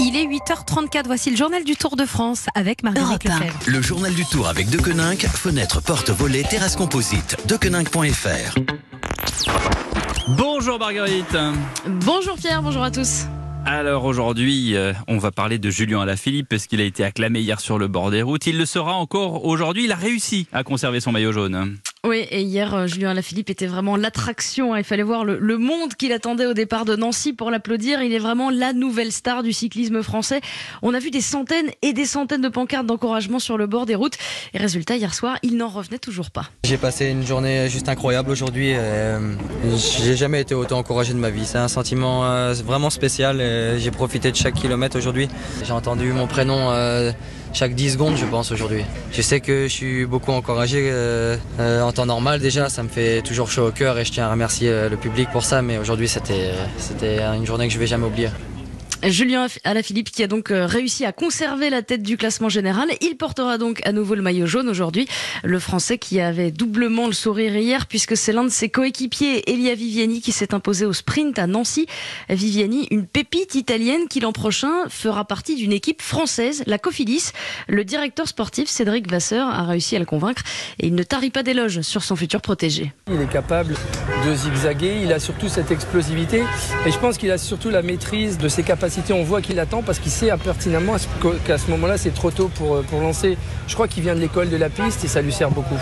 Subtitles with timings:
[0.00, 3.24] Il est 8h34, voici le journal du Tour de France avec Marguerite.
[3.24, 3.58] Lefebvre.
[3.66, 7.36] Le journal du Tour avec Dequeninck, fenêtre, porte, volet, terrasse composite.
[7.48, 8.58] Dequeninck.fr.
[10.36, 11.36] Bonjour Marguerite.
[11.86, 13.24] Bonjour Pierre, bonjour à tous.
[13.66, 17.60] Alors aujourd'hui, euh, on va parler de Julien Alaphilippe parce qu'il a été acclamé hier
[17.60, 18.46] sur le bord des routes.
[18.46, 19.84] Il le sera encore aujourd'hui.
[19.84, 21.76] Il a réussi à conserver son maillot jaune.
[22.06, 24.72] Oui, et hier, euh, Julien Alaphilippe était vraiment l'attraction.
[24.72, 24.78] hein.
[24.78, 28.00] Il fallait voir le, le monde qu'il attendait au départ de Nancy pour l'applaudir.
[28.02, 30.40] Il est vraiment la nouvelle star du cyclisme français.
[30.82, 33.96] On a vu des centaines et des centaines de pancartes d'encouragement sur le bord des
[33.96, 34.16] routes.
[34.54, 36.50] Et résultat, hier soir, il n'en revenait toujours pas.
[36.64, 38.74] J'ai passé une journée juste incroyable aujourd'hui.
[38.76, 39.34] euh,
[40.00, 41.44] J'ai jamais été autant encouragé de ma vie.
[41.44, 43.38] C'est un sentiment euh, vraiment spécial.
[43.78, 45.28] J'ai profité de chaque kilomètre aujourd'hui.
[45.64, 46.70] J'ai entendu mon prénom
[47.52, 48.82] chaque 10 secondes, je pense, aujourd'hui.
[49.12, 52.68] Je sais que je suis beaucoup encouragé euh, euh, en temps normal déjà.
[52.68, 55.28] Ça me fait toujours chaud au cœur et je tiens à remercier euh, le public
[55.30, 55.62] pour ça.
[55.62, 58.28] Mais aujourd'hui, c'était c'était une journée que je vais jamais oublier.
[59.04, 62.88] Julien Alaphilippe qui a donc euh, réussi à conserver la tête du classement général.
[63.00, 65.06] Il portera donc à nouveau le maillot jaune aujourd'hui.
[65.44, 69.76] Le Français qui avait doublement le sourire hier puisque c'est l'un de ses coéquipiers, Elia
[69.76, 71.86] Viviani, qui s'est imposé au sprint à Nancy.
[72.28, 77.30] Viviani, une pépite italienne qui l'an prochain fera partie d'une équipe française, la Cofidis.
[77.68, 80.42] Le directeur sportif Cédric Vasseur a réussi à le convaincre
[80.80, 82.92] et il ne tarit pas d'éloges sur son futur protégé.
[83.08, 83.74] Il est capable
[84.26, 86.42] de zigzaguer, il a surtout cette explosivité
[86.84, 88.87] et je pense qu'il a surtout la maîtrise de ses capacités.
[89.10, 90.96] On voit qu'il attend parce qu'il sait pertinemment
[91.46, 93.36] qu'à ce moment-là c'est trop tôt pour, pour lancer.
[93.66, 95.78] Je crois qu'il vient de l'école de la piste et ça lui sert beaucoup.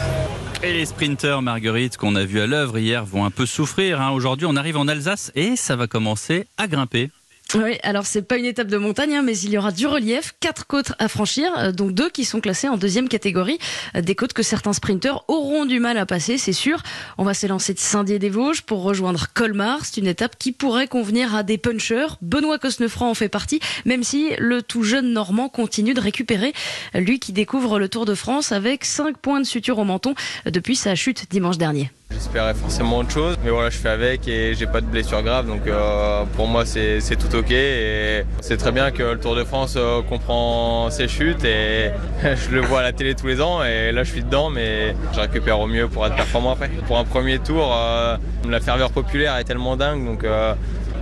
[0.63, 4.01] Et les sprinteurs, Marguerite, qu'on a vu à l'œuvre hier, vont un peu souffrir.
[4.01, 4.11] hein.
[4.11, 7.11] Aujourd'hui, on arrive en Alsace et ça va commencer à grimper.
[7.55, 10.35] Oui, alors c'est pas une étape de montagne, hein, mais il y aura du relief,
[10.41, 13.59] quatre côtes à franchir, euh, donc deux qui sont classées en deuxième catégorie,
[13.95, 16.83] Euh, des côtes que certains sprinteurs auront du mal à passer, c'est sûr.
[17.19, 19.85] On va s'élancer de Saint-Dié-des-Vosges pour rejoindre Colmar.
[19.85, 22.19] C'est une étape qui pourrait convenir à des punchers.
[22.21, 26.53] Benoît Cosnefranc en fait partie, même si le tout jeune Normand continue de récupérer.
[26.95, 30.15] Lui qui découvre le Tour de France avec cinq points de suture au menton
[30.47, 31.91] euh, depuis sa chute dimanche dernier.
[32.11, 35.47] J'espérais forcément autre chose, mais voilà, je fais avec et j'ai pas de blessure grave,
[35.47, 37.51] donc euh, pour moi c'est tout ok.
[37.51, 41.91] Et c'est très bien que le Tour de France euh, comprend ses chutes et
[42.23, 44.95] je le vois à la télé tous les ans et là je suis dedans, mais
[45.15, 46.71] je récupère au mieux pour être performant après.
[46.87, 48.17] Pour un premier tour, euh,
[48.49, 50.25] la ferveur populaire est tellement dingue, donc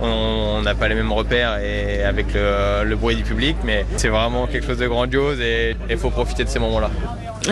[0.01, 4.09] on n'a pas les mêmes repères et avec le, le bruit du public, mais c'est
[4.09, 6.89] vraiment quelque chose de grandiose et il faut profiter de ces moments-là.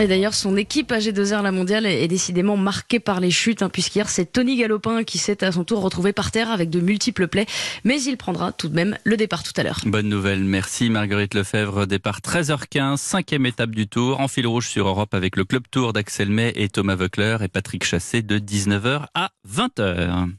[0.00, 4.08] Et d'ailleurs, son équipe AG2R La Mondiale est décidément marquée par les chutes, hein, puisqu'hier,
[4.08, 7.46] c'est Tony Galopin qui s'est à son tour retrouvé par terre avec de multiples plaies.
[7.84, 9.80] Mais il prendra tout de même le départ tout à l'heure.
[9.86, 11.86] Bonne nouvelle, merci Marguerite Lefebvre.
[11.86, 15.92] Départ 13h15, cinquième étape du Tour, en fil rouge sur Europe avec le Club Tour
[15.92, 20.30] d'Axel May et Thomas Voeckler et Patrick Chassé de 19h à 20h.